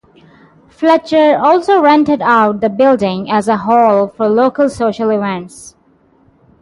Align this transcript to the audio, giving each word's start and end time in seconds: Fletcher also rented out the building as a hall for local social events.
Fletcher 0.67 1.37
also 1.39 1.79
rented 1.79 2.23
out 2.23 2.59
the 2.59 2.69
building 2.71 3.29
as 3.29 3.47
a 3.47 3.57
hall 3.57 4.07
for 4.07 4.27
local 4.27 4.67
social 4.67 5.11
events. 5.11 5.75